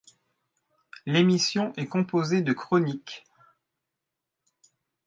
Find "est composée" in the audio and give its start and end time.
1.77-2.41